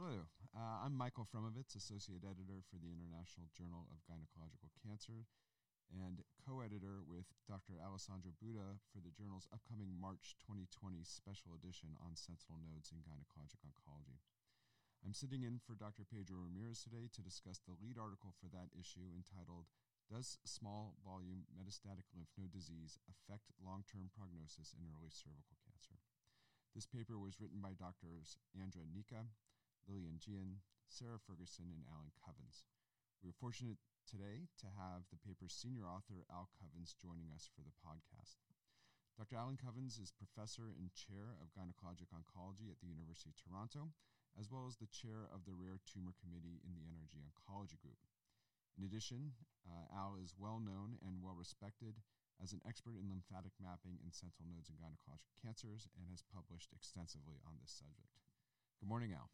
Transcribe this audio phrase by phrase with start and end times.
[0.00, 0.24] Hello,
[0.56, 5.28] uh, I'm Michael Frumovitz, Associate Editor for the International Journal of Gynecological Cancer
[5.92, 7.76] and co editor with Dr.
[7.76, 13.60] Alessandro Buda for the journal's upcoming March 2020 special edition on sentinel nodes in gynecologic
[13.60, 14.24] oncology.
[15.04, 16.08] I'm sitting in for Dr.
[16.08, 19.68] Pedro Ramirez today to discuss the lead article for that issue entitled
[20.08, 26.00] Does Small Volume Metastatic Lymph Node Disease Affect Long Term Prognosis in Early Cervical Cancer?
[26.72, 28.40] This paper was written by Drs.
[28.56, 29.28] Andra Nica,
[29.88, 32.68] Lilian Gien, Sarah Ferguson, and Alan Covens.
[33.22, 37.62] We are fortunate today to have the paper's senior author, Al Covens, joining us for
[37.62, 38.42] the podcast.
[39.16, 39.36] Dr.
[39.36, 43.92] Alan Covens is professor and chair of gynecologic oncology at the University of Toronto
[44.38, 47.98] as well as the chair of the Rare Tumor Committee in the NRG Oncology Group.
[48.78, 49.34] In addition,
[49.66, 51.98] uh, Al is well known and well respected
[52.42, 56.72] as an expert in lymphatic mapping in sentinel nodes in gynecologic cancers and has published
[56.72, 58.16] extensively on this subject.
[58.80, 59.28] Good morning, Al.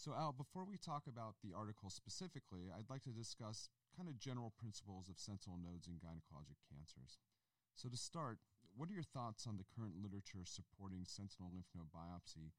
[0.00, 4.16] So, Al, before we talk about the article specifically, I'd like to discuss kind of
[4.16, 7.20] general principles of sentinel nodes in gynecologic cancers.
[7.76, 8.40] So, to start,
[8.72, 12.56] what are your thoughts on the current literature supporting sentinel lymph node biopsy?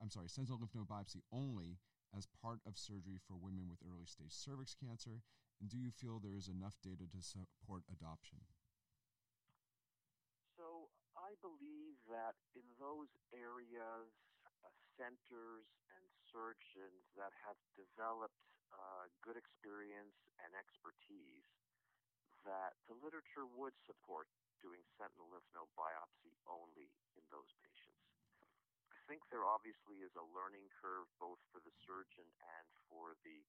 [0.00, 1.76] I'm sorry, sentinel lymph node biopsy only
[2.16, 5.20] as part of surgery for women with early stage cervix cancer?
[5.60, 8.48] And do you feel there is enough data to support adoption?
[10.56, 10.88] So,
[11.20, 14.08] I believe that in those areas,
[14.62, 18.38] uh, centers and surgeons that have developed
[18.72, 21.46] uh, good experience and expertise,
[22.42, 24.26] that the literature would support
[24.62, 28.06] doing sentinel lymph node biopsy only in those patients.
[28.90, 32.26] I think there obviously is a learning curve both for the surgeon
[32.58, 33.42] and for the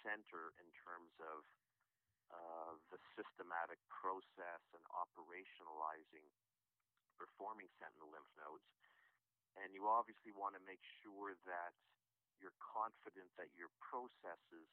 [0.00, 1.44] center in terms of
[2.32, 6.24] uh, the systematic process and operationalizing
[7.20, 8.64] performing sentinel lymph nodes.
[9.58, 11.72] And you obviously want to make sure that
[12.38, 14.68] you're confident that your processes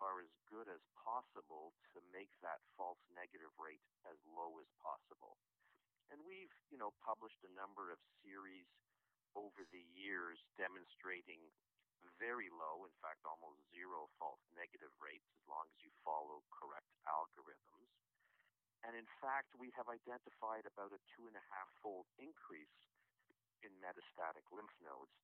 [0.00, 5.40] are as good as possible to make that false negative rate as low as possible.
[6.12, 8.68] And we've, you know, published a number of series
[9.34, 11.40] over the years demonstrating
[12.22, 16.88] very low, in fact, almost zero false negative rates as long as you follow correct
[17.04, 17.90] algorithms.
[18.86, 22.70] And in fact, we have identified about a two and a half fold increase
[23.64, 25.14] in metastatic lymph nodes.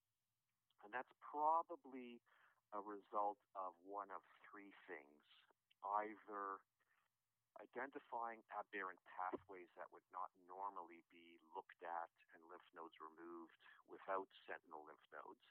[0.84, 2.20] And that's probably
[2.72, 5.20] a result of one of three things.
[5.82, 6.62] Either
[7.60, 13.54] identifying aberrant pathways that would not normally be looked at and lymph nodes removed
[13.90, 15.44] without sentinel lymph nodes,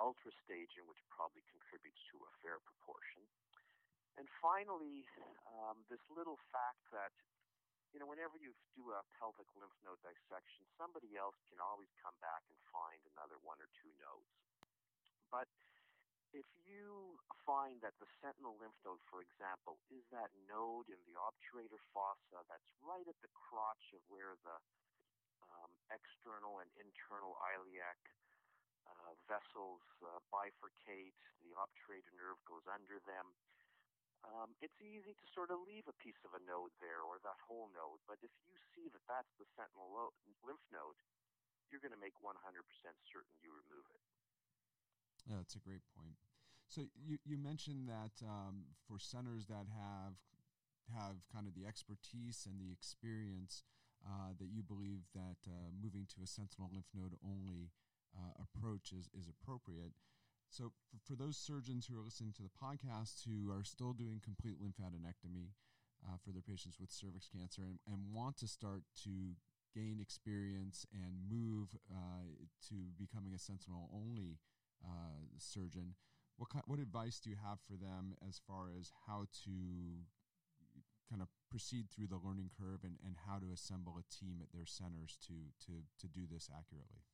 [0.00, 3.22] ultrastaging, which probably contributes to a fair proportion,
[4.16, 5.04] and finally,
[5.44, 7.12] um, this little fact that
[7.96, 12.12] you know, whenever you do a pelvic lymph node dissection, somebody else can always come
[12.20, 14.36] back and find another one or two nodes.
[15.32, 15.48] But
[16.36, 17.16] if you
[17.48, 22.44] find that the sentinel lymph node, for example, is that node in the obturator fossa
[22.52, 24.60] that's right at the crotch of where the
[25.56, 27.96] um, external and internal iliac
[28.92, 33.32] uh, vessels uh, bifurcate, the obturator nerve goes under them.
[34.26, 37.38] Um, it's easy to sort of leave a piece of a node there or that
[37.46, 40.98] whole node, but if you see that that's the sentinel lo- lymph node,
[41.70, 42.34] you're going to make 100%
[43.06, 44.02] certain you remove it.
[45.26, 46.18] Yeah, that's a great point.
[46.66, 50.18] So you, you mentioned that um, for centers that have
[50.94, 53.66] have kind of the expertise and the experience
[54.06, 57.74] uh, that you believe that uh, moving to a sentinel lymph node only
[58.14, 59.92] uh, approach is, is appropriate.
[60.50, 64.20] So for, for, those surgeons who are listening to the podcast who are still doing
[64.24, 65.50] complete lymphadenectomy
[66.06, 69.34] uh, for their patients with cervix cancer and, and want to start to
[69.74, 72.24] gain experience and move uh,
[72.68, 74.38] to becoming a sentinel only
[74.84, 75.94] uh, surgeon.
[76.38, 79.52] What kind, what advice do you have for them as far as how to
[81.08, 84.50] kind of proceed through the learning curve and, and how to assemble a team at
[84.52, 87.04] their centers to to to do this accurately?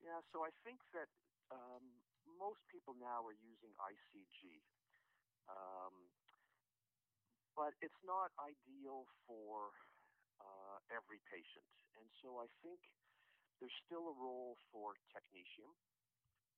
[0.00, 1.12] Yeah, so I think that
[1.50, 1.84] um,
[2.38, 4.62] most people now are using ICG,
[5.50, 5.94] um,
[7.54, 9.74] but it's not ideal for
[10.40, 12.80] uh, every patient, and so I think
[13.58, 15.74] there's still a role for technetium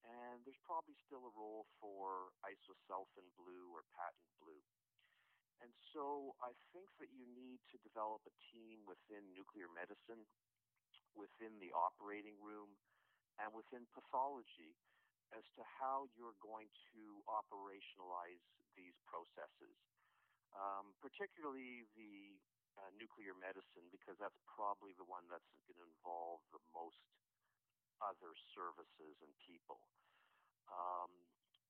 [0.02, 4.62] and there's probably still a role for isosulfan blue or patent blue.
[5.62, 10.26] And so I think that you need to develop a team within nuclear medicine,
[11.14, 12.74] within the operating room,
[13.40, 14.76] and within pathology
[15.32, 18.44] as to how you're going to operationalize
[18.76, 19.76] these processes,
[20.52, 22.36] um, particularly the
[22.76, 27.00] uh, nuclear medicine, because that's probably the one that's going to involve the most
[28.04, 29.80] other services and people.
[30.68, 31.12] Um,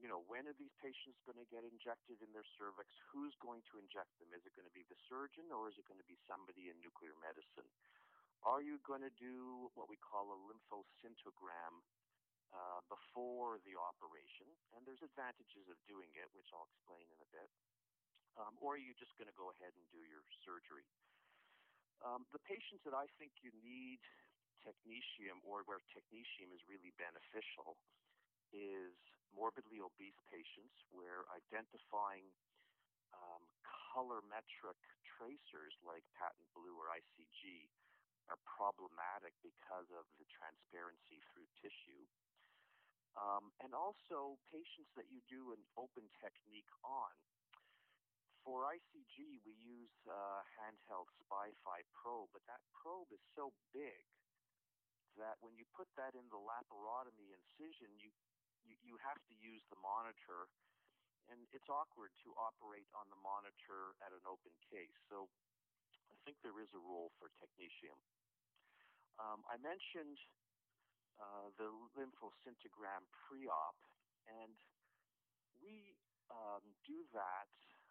[0.00, 2.91] you know, when are these patients going to get injected in their cervix?
[3.14, 4.35] Who's going to inject them?
[4.35, 6.76] Is it going to be the surgeon or is it going to be somebody in
[6.82, 7.69] nuclear medicine?
[8.43, 11.75] Are you going to do what we call a lymphoscintigram
[12.50, 14.50] uh, before the operation?
[14.75, 17.47] And there's advantages of doing it, which I'll explain in a bit.
[18.35, 20.89] Um, or are you just going to go ahead and do your surgery?
[22.03, 24.03] Um, the patients that I think you need
[24.67, 27.79] technetium or where technetium is really beneficial
[28.50, 28.95] is
[29.31, 32.27] morbidly obese patients where identifying
[33.15, 33.43] um,
[33.95, 37.71] colorimetric tracers like patent blue or ICG
[38.31, 42.07] are problematic because of the transparency through tissue.
[43.19, 47.13] Um, and also patients that you do an open technique on.
[48.43, 54.03] For ICG, we use a handheld SPY-PHI probe, but that probe is so big
[55.17, 58.11] that when you put that in the laparotomy incision, you,
[58.65, 60.49] you, you have to use the monitor,
[61.31, 64.97] and it's awkward to operate on the monitor at an open case.
[65.07, 65.29] So
[66.11, 67.99] I think there is a role for technetium.
[69.20, 70.19] Um, I mentioned
[71.20, 73.79] uh, the lymphoscintigram pre-op,
[74.29, 74.55] and
[75.61, 75.97] we
[76.32, 77.50] um, do that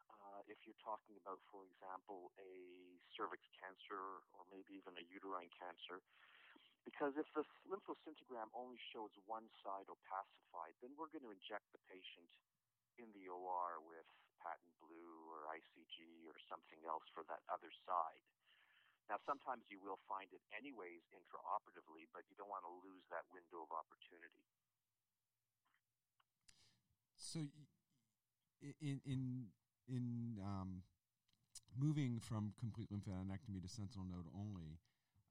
[0.10, 2.54] uh, if you're talking about, for example, a
[3.14, 6.02] cervix cancer or maybe even a uterine cancer.
[6.82, 11.82] Because if the lymphoscintigram only shows one side opacified, then we're going to inject the
[11.86, 12.30] patient
[12.98, 14.06] in the OR with
[14.42, 18.26] patent blue or ICG or something else for that other side.
[19.10, 23.28] Now, sometimes you will find it anyways intraoperatively, but you don't want to lose that
[23.34, 24.46] window of opportunity.
[27.18, 27.48] So,
[28.80, 29.52] in in
[29.88, 30.84] in um,
[31.78, 34.80] moving from complete lymphadenectomy to sentinel node only,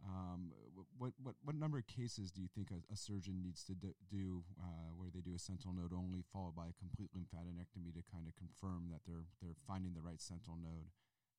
[0.04, 0.52] um,
[0.96, 4.44] what what what number of cases do you think a, a surgeon needs to do
[4.56, 8.26] uh, where they do a sentinel node only followed by a complete lymphadenectomy to kind
[8.26, 10.88] of confirm that they're they're finding the right sentinel node?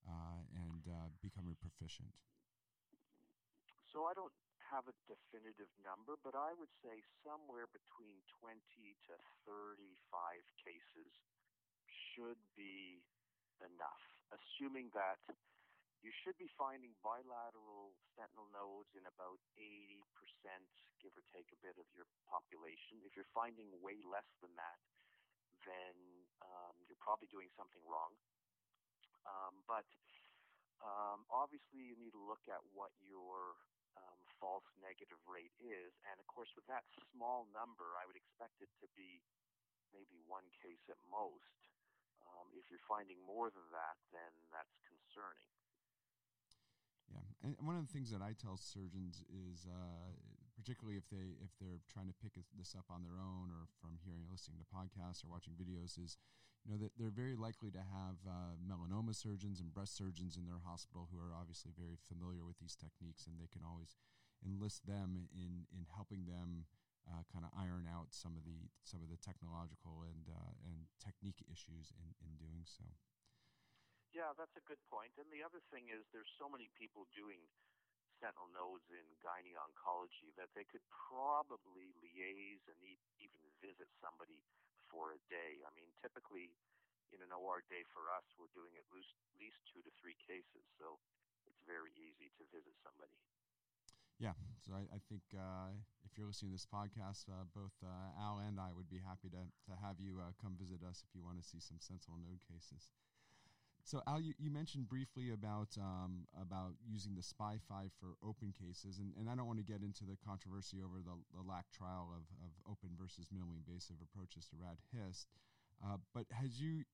[0.08, 2.12] Uh, and uh, becoming proficient?
[3.92, 4.34] So I don't
[4.72, 8.56] have a definitive number, but I would say somewhere between 20
[9.12, 9.14] to
[9.44, 11.12] 35 cases
[12.16, 13.04] should be
[13.60, 15.20] enough, assuming that
[16.02, 20.02] you should be finding bilateral sentinel nodes in about 80%,
[20.98, 23.04] give or take a bit of your population.
[23.06, 24.80] If you're finding way less than that,
[25.62, 25.94] then
[26.42, 28.18] um, you're probably doing something wrong.
[29.26, 29.86] Um, but
[30.82, 33.56] um, obviously, you need to look at what your
[33.98, 35.94] um, false negative rate is.
[36.10, 39.22] And of course, with that small number, I would expect it to be
[39.94, 41.60] maybe one case at most.
[42.26, 45.52] Um, if you're finding more than that, then that's concerning.
[47.12, 50.16] Yeah, and one of the things that I tell surgeons is, uh,
[50.62, 53.98] particularly if they if they're trying to pick this up on their own or from
[54.06, 56.22] hearing, listening to podcasts or watching videos, is
[56.62, 60.46] you know that they're very likely to have uh, melanoma surgeons and breast surgeons in
[60.46, 63.98] their hospital who are obviously very familiar with these techniques, and they can always
[64.46, 66.70] enlist them in in helping them
[67.10, 70.86] uh, kind of iron out some of the some of the technological and uh, and
[71.02, 72.86] technique issues in in doing so.
[74.14, 75.16] Yeah, that's a good point.
[75.16, 77.40] And the other thing is, there's so many people doing
[78.22, 82.78] sentinel nodes in gynae oncology that they could probably liaise and
[83.18, 84.38] even visit somebody
[84.94, 85.58] for a day.
[85.66, 86.54] I mean, typically
[87.12, 90.64] in an OR day for us, we're doing at least, least two to three cases,
[90.80, 91.02] so
[91.50, 93.18] it's very easy to visit somebody.
[94.22, 95.74] Yeah, so I, I think uh,
[96.06, 99.34] if you're listening to this podcast, uh, both uh, Al and I would be happy
[99.34, 102.22] to, to have you uh, come visit us if you want to see some sentinel
[102.22, 102.94] node cases.
[103.84, 108.54] So Al, you, you mentioned briefly about um, about using the Spy Five for open
[108.54, 111.66] cases, and, and I don't want to get into the controversy over the, the LACC
[111.74, 115.28] trial of, of open versus minimally invasive approaches to rad hist.
[115.82, 116.86] Uh, but has you,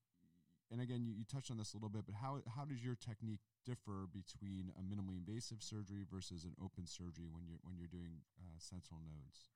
[0.71, 2.95] and again, you, you touched on this a little bit, but how, how does your
[2.95, 7.91] technique differ between a minimally invasive surgery versus an open surgery when you're when you're
[7.91, 9.51] doing uh, sentinel nodes?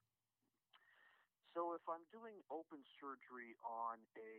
[1.56, 4.36] So if I'm doing open surgery on a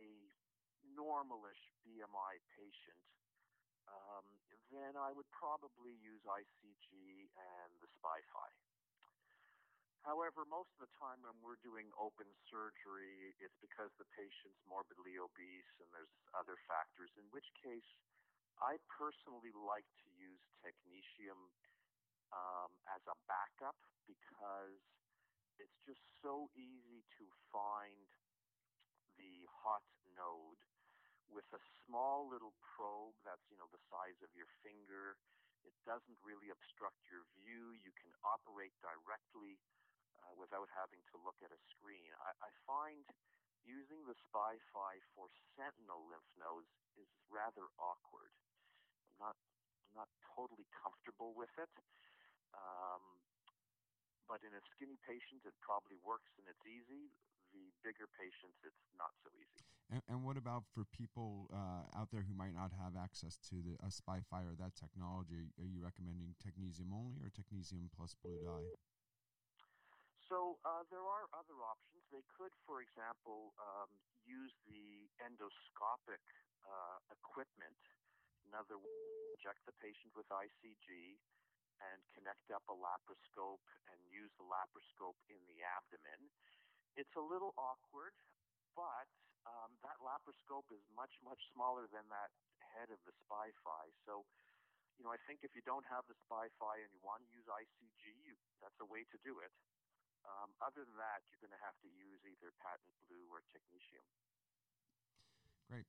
[0.91, 3.03] normalish BMI patient,
[3.87, 4.25] um,
[4.71, 6.89] then I would probably use ICG
[7.35, 8.49] and the SPY-PHI.
[10.03, 15.15] However, most of the time when we're doing open surgery, it's because the patient's morbidly
[15.15, 17.87] obese and there's other factors, in which case
[18.59, 21.39] I personally like to use technetium
[22.35, 24.83] um, as a backup because
[25.55, 28.09] it's just so easy to find
[29.15, 29.85] the hot
[30.19, 30.59] node
[31.33, 35.17] with a small little probe that's you know the size of your finger.
[35.65, 37.73] It doesn't really obstruct your view.
[37.81, 39.57] You can operate directly
[40.19, 42.11] uh, without having to look at a screen.
[42.19, 43.03] I, I find
[43.63, 48.31] using the SPY-PHI for sentinel lymph nodes is rather awkward.
[49.17, 49.35] I'm not
[49.89, 51.71] I'm not totally comfortable with it.
[52.53, 53.01] Um,
[54.29, 57.11] but in a skinny patient, it probably works and it's easy.
[57.53, 59.72] The bigger patients, it's not so easy.
[59.91, 63.59] And, and what about for people uh, out there who might not have access to
[63.59, 65.51] the a SPY-PHI or that technology?
[65.59, 68.71] Are you recommending technetium only or technetium plus blue dye?
[70.31, 72.01] So uh, there are other options.
[72.09, 73.91] They could, for example, um,
[74.23, 76.23] use the endoscopic
[76.63, 77.77] uh, equipment.
[78.47, 81.19] In other words, inject the patient with ICG
[81.83, 83.61] and connect up a laparoscope
[83.91, 86.31] and use the laparoscope in the abdomen.
[86.95, 88.15] It's a little awkward,
[88.77, 89.09] but
[89.43, 92.31] um, that laparoscope is much, much smaller than that
[92.73, 93.85] head of the SPY-PHI.
[94.07, 94.25] So,
[94.97, 97.45] you know, I think if you don't have the SPY-PHI and you want to use
[97.45, 98.33] ICG, you,
[98.63, 99.53] that's a way to do it.
[100.23, 104.05] Um, other than that, you're going to have to use either patent blue or technetium.
[105.67, 105.87] Great.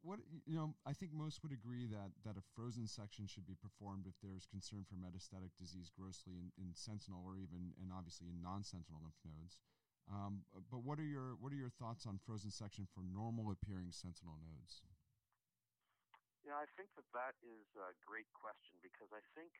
[0.00, 3.58] What you know, I think most would agree that that a frozen section should be
[3.58, 7.92] performed if there is concern for metastatic disease grossly in, in sentinel or even and
[7.92, 9.58] obviously in non-sentinel lymph nodes.
[10.10, 10.42] Um,
[10.74, 14.34] but what are your what are your thoughts on frozen section for normal appearing sentinel
[14.42, 14.82] nodes?
[16.42, 19.54] Yeah, I think that that is a great question because I think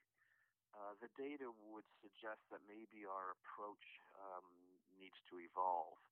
[0.74, 3.86] uh, the data would suggest that maybe our approach
[4.18, 4.46] um,
[4.98, 6.02] needs to evolve.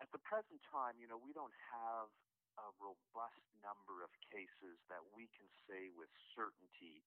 [0.00, 2.08] At the present time, you know, we don't have
[2.56, 7.04] a robust number of cases that we can say with certainty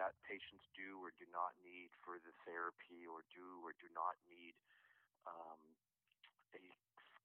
[0.00, 4.56] that patients do or do not need further therapy or do or do not need
[5.28, 5.60] um,
[6.54, 6.62] a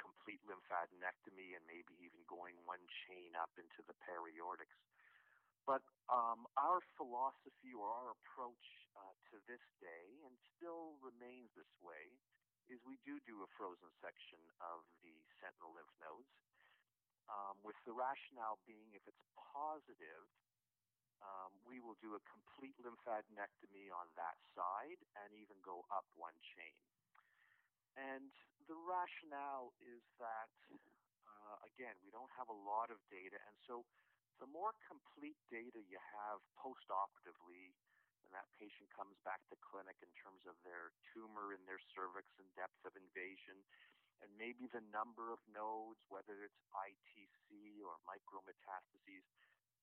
[0.01, 4.77] complete lymphadenectomy and maybe even going one chain up into the periaortics.
[5.67, 11.69] But um, our philosophy or our approach uh, to this day, and still remains this
[11.83, 12.17] way,
[12.69, 16.33] is we do do a frozen section of the sentinel lymph nodes,
[17.29, 20.25] um, with the rationale being if it's positive,
[21.21, 26.35] um, we will do a complete lymphadenectomy on that side and even go up one
[26.57, 26.73] chain.
[27.97, 28.29] And
[28.69, 33.85] the rationale is that, uh, again, we don't have a lot of data, and so
[34.39, 37.75] the more complete data you have post-operatively,
[38.23, 42.29] when that patient comes back to clinic in terms of their tumor in their cervix
[42.37, 43.57] and depth of invasion,
[44.21, 49.23] and maybe the number of nodes, whether it's ITC or micrometastases,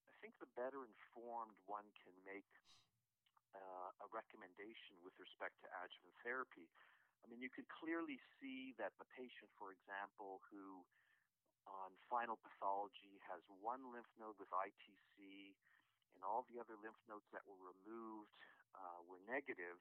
[0.09, 2.49] I think the better informed one can make
[3.57, 6.69] uh, a recommendation with respect to adjuvant therapy.
[7.27, 10.87] I mean, you could clearly see that the patient, for example, who
[11.67, 15.19] on final pathology has one lymph node with ITC,
[16.15, 18.31] and all the other lymph nodes that were removed
[18.79, 19.75] uh, were negative,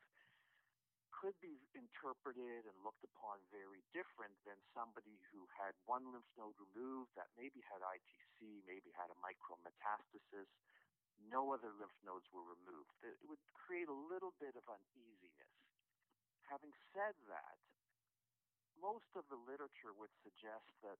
[1.13, 6.57] could be interpreted and looked upon very different than somebody who had one lymph node
[6.57, 10.49] removed that maybe had ITC, maybe had a micrometastasis.
[11.31, 12.91] No other lymph nodes were removed.
[13.05, 15.54] It would create a little bit of uneasiness.
[16.49, 17.57] Having said that,
[18.77, 20.99] most of the literature would suggest that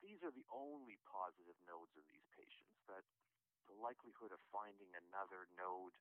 [0.00, 3.04] these are the only positive nodes in these patients, that
[3.68, 5.96] the likelihood of finding another node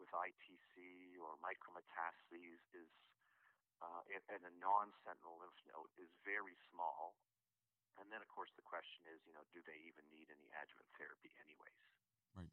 [0.00, 2.90] with ITC or micrometastases is
[3.78, 7.14] uh, and a non-sentinel lymph node is very small.
[7.98, 10.90] And then, of course, the question is, you know, do they even need any adjuvant
[10.98, 11.82] therapy, anyways?
[12.34, 12.50] Right.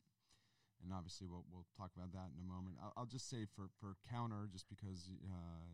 [0.84, 2.78] And obviously, we'll we'll talk about that in a moment.
[2.82, 5.66] I'll, I'll just say for for counter, just because uh,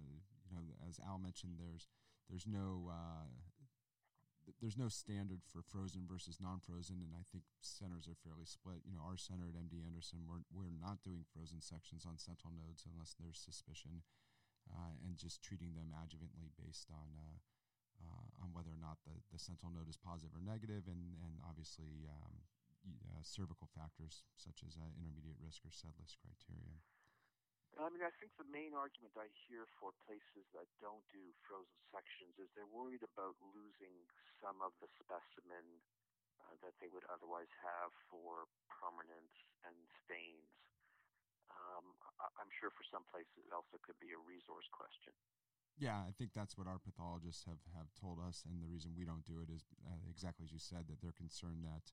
[0.47, 1.87] you know, as Al mentioned, there's
[2.29, 3.27] there's no uh,
[4.59, 8.81] there's no standard for frozen versus non-frozen, and I think centers are fairly split.
[8.83, 12.57] You know, our center at MD Anderson, we're we're not doing frozen sections on sentinel
[12.57, 14.03] nodes unless there's suspicion,
[14.69, 17.37] uh, and just treating them adjuvantly based on uh,
[18.01, 21.37] uh, on whether or not the, the sentinel node is positive or negative, and and
[21.45, 22.47] obviously um,
[22.85, 26.81] uh, cervical factors such as uh, intermediate risk or SEDLIS criteria.
[27.79, 31.79] I mean, I think the main argument I hear for places that don't do frozen
[31.87, 33.95] sections is they're worried about losing
[34.43, 35.63] some of the specimen
[36.43, 40.51] uh, that they would otherwise have for permanence and stains.
[41.47, 45.15] Um, I- am sure for some places it also could be a resource question.
[45.79, 49.07] Yeah, I think that's what our pathologists have, have told us, and the reason we
[49.07, 51.89] don't do it is uh, exactly as you said that they're concerned that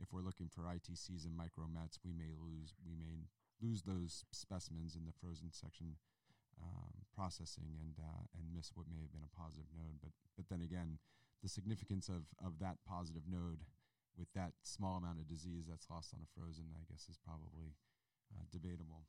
[0.00, 3.28] if we're looking for ITCs and micromets, we may lose we may
[3.60, 6.00] lose those specimens in the frozen section
[6.60, 10.00] um, processing and uh, and miss what may have been a positive node.
[10.00, 10.98] But but then again,
[11.42, 13.64] the significance of of that positive node
[14.16, 17.76] with that small amount of disease that's lost on a frozen, I guess, is probably
[18.32, 19.06] uh, debatable.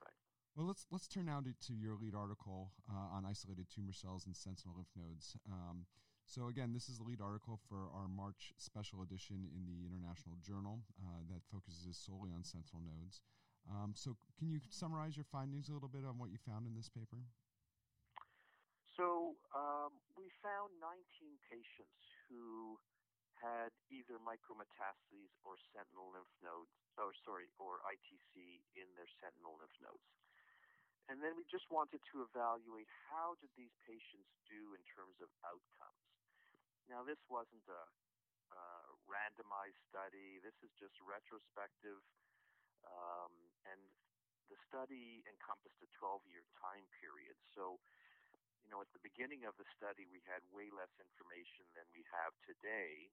[0.00, 0.16] Right.
[0.56, 4.26] Well, let's let's turn now to, to your lead article uh, on isolated tumor cells
[4.26, 5.36] and sentinel lymph nodes.
[5.50, 5.86] Um,
[6.28, 10.36] so again, this is the lead article for our March special edition in the International
[10.44, 13.24] Journal uh, that focuses solely on sentinel nodes.
[13.64, 16.76] Um, so, can you summarize your findings a little bit on what you found in
[16.76, 17.24] this paper?
[18.92, 21.00] So, um, we found 19
[21.48, 22.76] patients who
[23.40, 28.36] had either micrometastases or sentinel lymph nodes, or sorry, or ITC
[28.76, 30.08] in their sentinel lymph nodes.
[31.08, 35.32] And then we just wanted to evaluate how did these patients do in terms of
[35.40, 36.07] outcomes.
[36.88, 37.82] Now, this wasn't a,
[38.56, 38.64] a
[39.04, 40.40] randomized study.
[40.40, 42.00] This is just retrospective
[42.86, 43.32] um,
[43.68, 43.80] and
[44.48, 47.36] the study encompassed a 12 year time period.
[47.52, 47.76] So,
[48.64, 52.04] you know, at the beginning of the study, we had way less information than we
[52.12, 53.12] have today.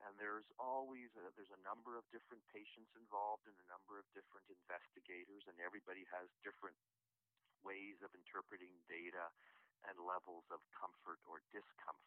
[0.00, 4.08] And there's always a, there's a number of different patients involved and a number of
[4.16, 6.78] different investigators, and everybody has different
[7.60, 9.28] ways of interpreting data
[9.84, 11.99] and levels of comfort or discomfort.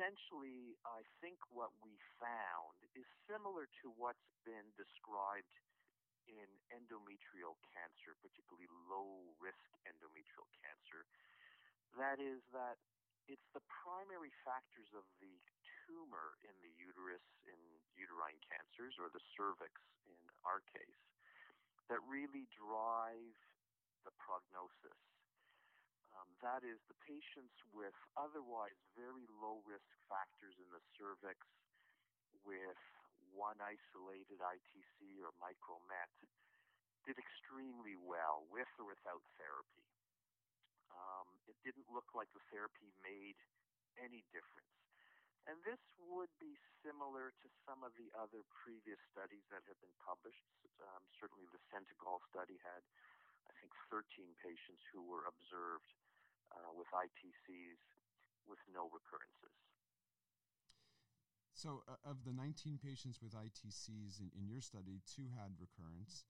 [0.00, 5.52] Essentially, I think what we found is similar to what's been described
[6.24, 11.04] in endometrial cancer, particularly low risk endometrial cancer.
[12.00, 12.80] That is, that
[13.28, 15.36] it's the primary factors of the
[15.84, 17.60] tumor in the uterus in
[17.92, 20.16] uterine cancers, or the cervix in
[20.48, 21.04] our case,
[21.92, 23.36] that really drive
[24.08, 25.09] the prognosis
[26.20, 31.40] um, that is, the patients with otherwise very low risk factors in the cervix
[32.44, 32.76] with
[33.32, 36.12] one isolated ITC or micromet
[37.08, 39.88] did extremely well with or without therapy.
[40.92, 43.40] Um, it didn't look like the therapy made
[43.96, 44.76] any difference.
[45.48, 46.52] And this would be
[46.84, 50.44] similar to some of the other previous studies that have been published.
[50.84, 52.84] Um, certainly, the SENTICOL study had
[53.48, 55.90] I think, 13 patients who were observed
[56.54, 57.80] uh, with ITCs
[58.48, 59.54] with no recurrences.
[61.54, 66.24] So, uh, of the 19 patients with ITCs in, in your study, two had recurrence.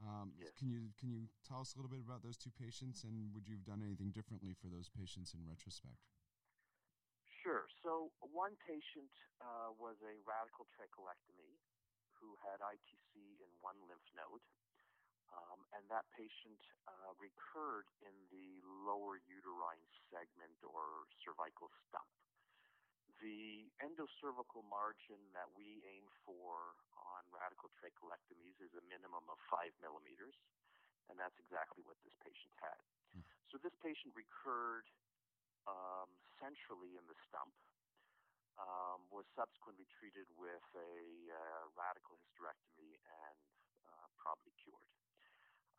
[0.00, 0.56] Um, yes.
[0.56, 3.44] Can you can you tell us a little bit about those two patients, and would
[3.44, 6.00] you have done anything differently for those patients in retrospect?
[7.44, 7.68] Sure.
[7.84, 9.12] So, one patient
[9.44, 11.60] uh, was a radical trachelectomy
[12.16, 14.44] who had ITC in one lymph node.
[15.30, 16.58] Um, and that patient
[16.90, 19.49] uh, recurred in the lower uterine
[20.10, 22.10] segment or cervical stump.
[23.22, 29.72] The endocervical margin that we aim for on radical trachelectomies is a minimum of five
[29.80, 30.36] millimeters,
[31.08, 32.80] and that's exactly what this patient had.
[33.12, 33.24] Mm.
[33.52, 34.88] So this patient recurred
[35.68, 36.08] um,
[36.40, 37.52] centrally in the stump,
[38.60, 40.96] um, was subsequently treated with a
[41.32, 43.40] uh, radical hysterectomy and
[43.88, 44.84] uh, probably cured.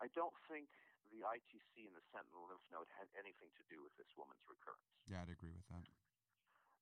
[0.01, 0.69] I don't think
[1.11, 4.87] the ITC in the sentinel lymph node had anything to do with this woman's recurrence.
[5.05, 5.83] Yeah, I'd agree with that.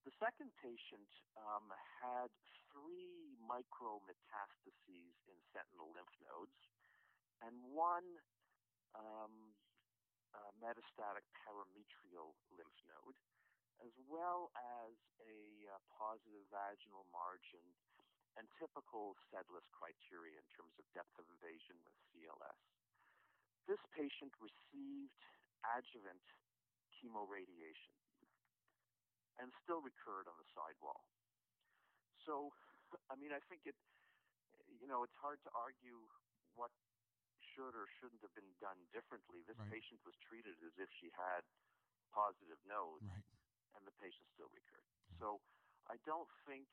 [0.08, 2.32] The second patient um, had
[2.72, 6.56] three micrometastases in sentinel lymph nodes
[7.44, 8.08] and one
[8.96, 9.54] um,
[10.34, 13.18] uh, metastatic parametrial lymph node,
[13.82, 14.94] as well as
[15.26, 17.64] a uh, positive vaginal margin
[18.38, 22.79] and typical SEDLIS criteria in terms of depth of invasion with CLS.
[23.70, 25.22] This patient received
[25.78, 26.26] adjuvant
[26.98, 27.94] chemoradiation
[29.38, 31.06] and still recurred on the sidewall.
[32.26, 32.50] So,
[33.08, 33.78] I mean, I think it,
[34.82, 36.02] you know, it's hard to argue
[36.58, 36.74] what
[37.54, 39.46] should or shouldn't have been done differently.
[39.46, 39.70] This right.
[39.70, 41.46] patient was treated as if she had
[42.10, 43.22] positive nodes, right.
[43.78, 44.90] and the patient still recurred.
[45.22, 45.46] So,
[45.86, 46.66] I don't think,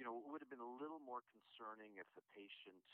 [0.00, 2.88] you know, it would have been a little more concerning if the patient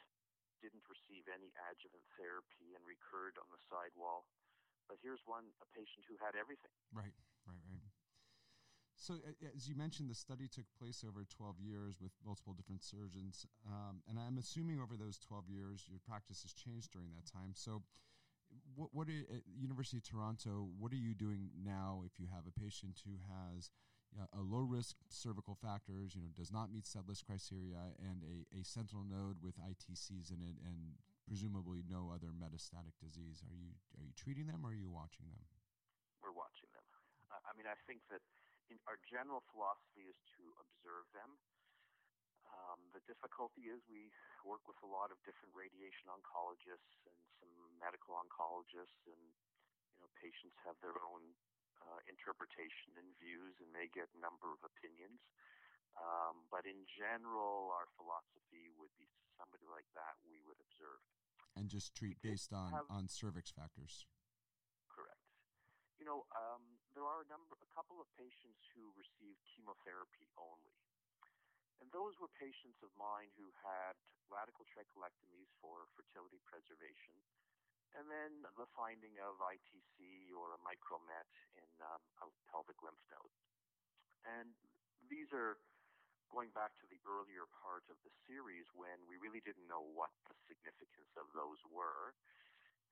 [0.62, 4.26] didn't receive any adjuvant therapy and recurred on the sidewall.
[4.88, 6.72] But here's one, a patient who had everything.
[6.92, 7.88] Right, right, right.
[8.98, 9.14] So,
[9.54, 13.46] as you mentioned, the study took place over 12 years with multiple different surgeons.
[13.62, 17.54] Um, and I'm assuming over those 12 years, your practice has changed during that time.
[17.54, 17.82] So,
[18.74, 22.48] what, what are, at University of Toronto, what are you doing now if you have
[22.48, 23.70] a patient who has
[24.34, 28.64] a low risk cervical factors, you know, does not meet SEDLIS criteria, and a, a
[28.64, 33.44] sentinel node with ITCs in it, and presumably no other metastatic disease.
[33.44, 35.44] Are you are you treating them or are you watching them?
[36.24, 36.86] We're watching them.
[37.28, 38.24] I mean, I think that
[38.88, 41.36] our general philosophy is to observe them.
[42.48, 44.08] Um, the difficulty is we
[44.40, 50.08] work with a lot of different radiation oncologists and some medical oncologists, and you know,
[50.16, 51.36] patients have their own
[51.82, 55.20] uh, interpretation and views and may get a number of opinions.
[55.98, 61.02] Um, but in general, our philosophy would be somebody like that we would observe.
[61.58, 64.06] And just treat based on, have- on cervix factors.
[64.86, 65.26] Correct.
[65.98, 66.62] You know, um,
[66.94, 70.78] there are a number, a couple of patients who received chemotherapy only.
[71.82, 73.94] And those were patients of mine who had
[74.30, 77.14] radical trachelectomies for fertility preservation,
[77.96, 83.34] and then the finding of ITC or a micromet in um, a pelvic lymph node.
[84.28, 84.52] And
[85.08, 85.56] these are
[86.28, 90.12] going back to the earlier part of the series when we really didn't know what
[90.28, 92.12] the significance of those were.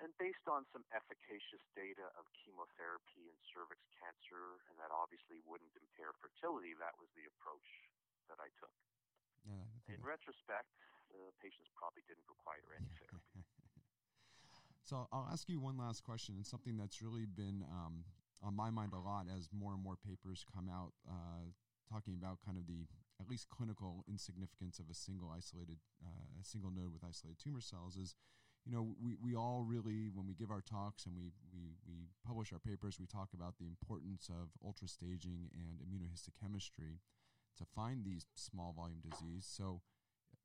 [0.01, 5.73] And based on some efficacious data of chemotherapy in cervix cancer, and that obviously wouldn't
[5.73, 7.69] impair fertility, that was the approach
[8.29, 8.73] that I took.
[9.49, 9.65] Yeah,
[9.97, 10.69] In retrospect,
[11.09, 13.36] the patients probably didn't require any therapy.
[14.87, 18.05] So I'll ask you one last question, and something that's really been um,
[18.43, 21.51] on my mind a lot as more and more papers come out uh,
[21.91, 22.87] talking about kind of the
[23.21, 27.61] at least clinical insignificance of a single isolated uh, a single node with isolated tumor
[27.61, 28.15] cells is
[28.65, 32.07] you know we, we all really when we give our talks and we, we, we
[32.27, 36.99] publish our papers we talk about the importance of ultra staging and immunohistochemistry
[37.57, 39.47] to find these small volume disease.
[39.49, 39.81] So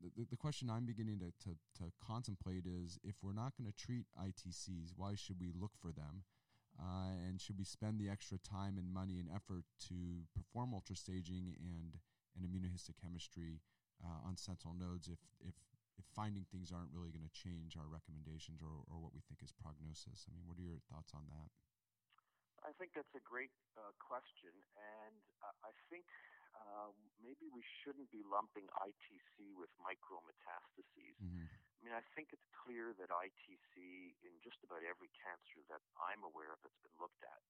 [0.01, 3.77] the, the question I'm beginning to, to, to contemplate is if we're not going to
[3.77, 6.25] treat ITCs, why should we look for them?
[6.79, 11.53] Uh, and should we spend the extra time and money and effort to perform ultrastaging
[11.61, 11.99] and,
[12.33, 13.59] and immunohistochemistry
[14.01, 15.53] uh, on sentinel nodes if, if,
[15.99, 19.43] if finding things aren't really going to change our recommendations or, or what we think
[19.43, 20.25] is prognosis?
[20.25, 21.51] I mean, what are your thoughts on that?
[22.61, 26.05] I think that's a great uh, question, and uh, I think
[26.69, 31.17] um, maybe we shouldn't be lumping ITC with micrometastases.
[31.17, 31.47] Mm-hmm.
[31.47, 33.73] I mean, I think it's clear that ITC,
[34.21, 37.41] in just about every cancer that I'm aware of that's been looked at,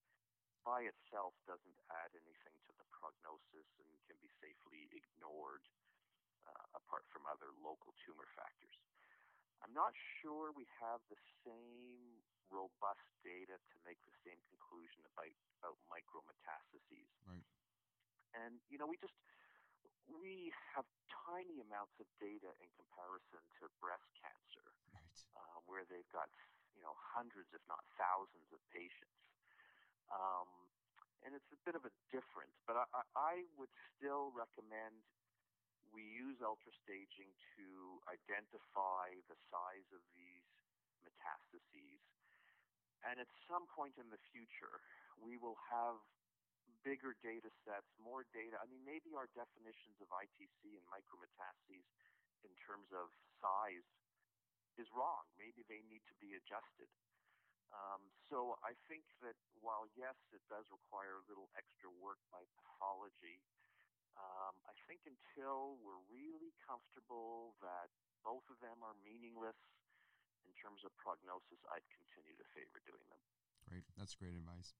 [0.63, 5.65] by itself doesn't add anything to the prognosis and can be safely ignored
[6.47, 8.77] uh, apart from other local tumor factors.
[9.61, 15.33] I'm not sure we have the same robust data to make the same conclusion about,
[15.61, 17.09] about micrometastases.
[17.25, 17.45] Right.
[18.35, 19.15] And, you know, we just,
[20.07, 20.87] we have
[21.27, 24.65] tiny amounts of data in comparison to breast cancer,
[24.95, 25.27] Right.
[25.35, 26.31] uh, where they've got,
[26.75, 29.19] you know, hundreds, if not thousands of patients.
[30.11, 30.47] Um,
[31.23, 35.05] and it's a bit of a difference, but I, I I would still recommend
[35.91, 37.67] we use ultrastaging to
[38.07, 40.47] identify the size of these
[41.03, 41.99] metastases.
[43.03, 44.79] And at some point in the future,
[45.19, 45.99] we will have
[46.81, 48.57] bigger data sets, more data.
[48.57, 51.85] I mean, maybe our definitions of ITC and micrometastases
[52.45, 53.09] in terms of
[53.41, 53.85] size
[54.81, 55.25] is wrong.
[55.37, 56.89] Maybe they need to be adjusted.
[57.71, 62.43] Um, so I think that while yes, it does require a little extra work by
[62.59, 63.39] pathology,
[64.19, 67.87] um, I think until we're really comfortable that
[68.27, 69.55] both of them are meaningless
[70.43, 73.21] in terms of prognosis, I'd continue to favor doing them.
[73.71, 73.87] Great.
[73.95, 74.75] That's great advice.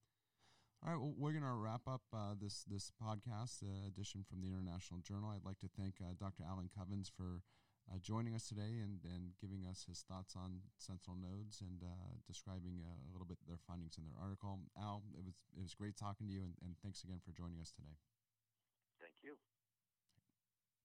[0.82, 4.42] All right, well, we're going to wrap up uh, this this podcast uh, edition from
[4.42, 5.30] the International Journal.
[5.30, 6.42] I'd like to thank uh, Dr.
[6.42, 7.46] Alan Covens for
[7.86, 12.18] uh, joining us today and, and giving us his thoughts on sentinel nodes and uh,
[12.26, 14.58] describing uh, a little bit their findings in their article.
[14.74, 17.62] Al, it was it was great talking to you, and, and thanks again for joining
[17.62, 17.94] us today.